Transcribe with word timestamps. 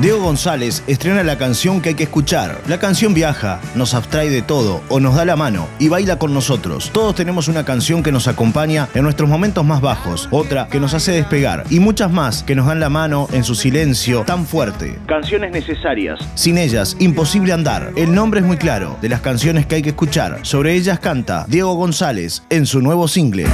Diego 0.00 0.20
González 0.20 0.82
estrena 0.86 1.22
la 1.22 1.36
canción 1.36 1.82
que 1.82 1.90
hay 1.90 1.94
que 1.94 2.04
escuchar. 2.04 2.62
La 2.68 2.78
canción 2.78 3.12
viaja, 3.12 3.60
nos 3.74 3.92
abstrae 3.92 4.30
de 4.30 4.40
todo 4.40 4.80
o 4.88 4.98
nos 4.98 5.14
da 5.14 5.26
la 5.26 5.36
mano 5.36 5.68
y 5.78 5.88
baila 5.88 6.16
con 6.16 6.32
nosotros. 6.32 6.88
Todos 6.90 7.14
tenemos 7.14 7.48
una 7.48 7.66
canción 7.66 8.02
que 8.02 8.10
nos 8.10 8.26
acompaña 8.26 8.88
en 8.94 9.02
nuestros 9.02 9.28
momentos 9.28 9.62
más 9.62 9.82
bajos, 9.82 10.26
otra 10.30 10.68
que 10.68 10.80
nos 10.80 10.94
hace 10.94 11.12
despegar 11.12 11.64
y 11.68 11.80
muchas 11.80 12.10
más 12.10 12.42
que 12.42 12.54
nos 12.54 12.66
dan 12.66 12.80
la 12.80 12.88
mano 12.88 13.28
en 13.32 13.44
su 13.44 13.54
silencio 13.54 14.22
tan 14.22 14.46
fuerte. 14.46 14.98
Canciones 15.06 15.52
necesarias. 15.52 16.18
Sin 16.34 16.56
ellas, 16.56 16.96
imposible 16.98 17.52
andar. 17.52 17.92
El 17.94 18.14
nombre 18.14 18.40
es 18.40 18.46
muy 18.46 18.56
claro 18.56 18.96
de 19.02 19.10
las 19.10 19.20
canciones 19.20 19.66
que 19.66 19.74
hay 19.74 19.82
que 19.82 19.90
escuchar. 19.90 20.38
Sobre 20.46 20.76
ellas 20.76 20.98
canta 20.98 21.44
Diego 21.46 21.74
González 21.74 22.42
en 22.48 22.64
su 22.64 22.80
nuevo 22.80 23.06
single. 23.06 23.44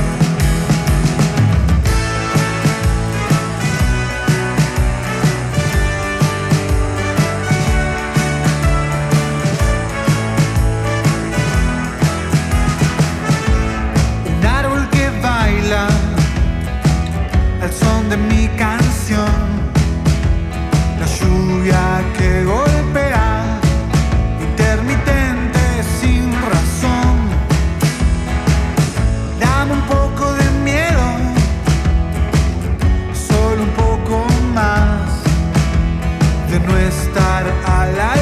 no 36.67 36.77
estar 36.78 37.45
a 37.64 37.86
la 37.86 38.16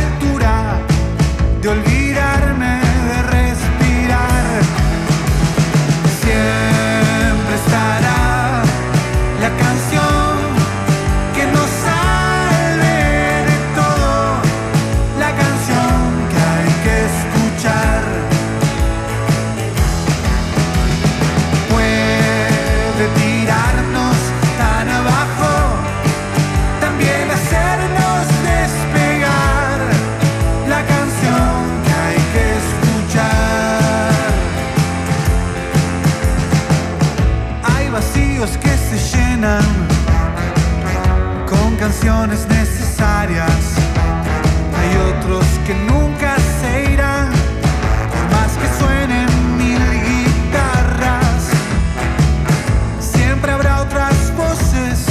necesarias. 42.04 43.48
Hay 44.78 44.96
otros 45.10 45.46
que 45.66 45.74
nunca 45.90 46.36
se 46.60 46.92
irán, 46.92 47.30
más 48.30 48.52
que 48.58 48.68
suenen 48.78 49.26
mil 49.56 49.80
guitarras. 50.02 51.48
Siempre 53.00 53.52
habrá 53.52 53.80
otras 53.80 54.14
voces 54.36 55.06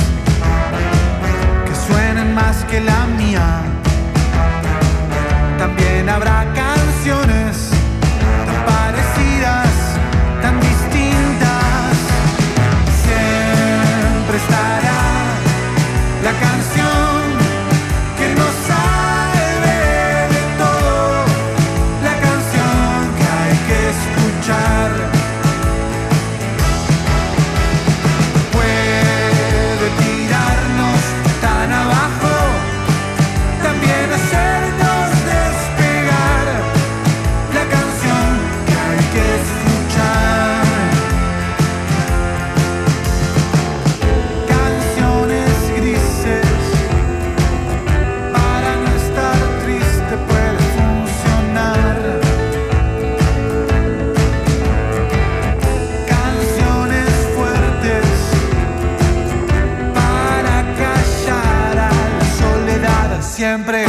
que 1.66 1.76
suenen 1.88 2.36
más 2.36 2.64
que 2.66 2.80
la 2.80 3.08
mía. 3.18 3.62
También 5.58 6.10
habrá 6.10 6.46
tired 24.46 25.13
siempre. 63.34 63.86